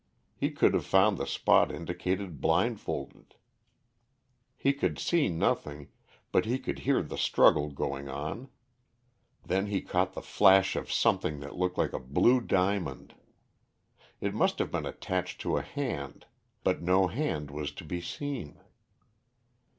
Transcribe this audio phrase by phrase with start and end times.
[0.35, 3.35] He could have found the spot indicated blindfolded.
[4.57, 5.89] He could see nothing,
[6.31, 8.49] but he could hear the struggle going on;
[9.45, 13.13] then he caught the flash of something that looked like a blue diamond.
[14.19, 16.25] It must have been attached to a hand,
[16.63, 18.59] but no hand was to be seen.